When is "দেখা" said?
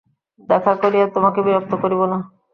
0.49-0.73